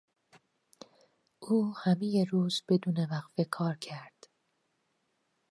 [1.39, 4.27] او همهی روز بدون وقفه کار کرد.